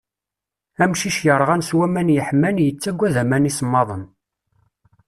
[0.83, 4.03] Amcic yerɣan s waman yeḥman, yettaggad aman isemmaḍen.